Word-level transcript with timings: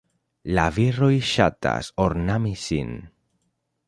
La 0.59 0.63
viroj 0.77 1.09
ŝatas 1.31 1.91
ornami 2.07 2.55
sin. 2.63 2.91